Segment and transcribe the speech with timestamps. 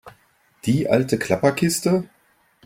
[0.65, 2.09] Die alte Klapperkiste?